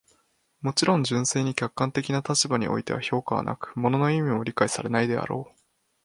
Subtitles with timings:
[0.61, 5.61] もちろん、純粋に客観的な立場においては評価はなく、物の意味も理解されないであろう。